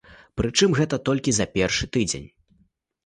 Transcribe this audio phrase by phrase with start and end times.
[0.39, 2.27] Прычым, гэта толькі за першы тыдзень.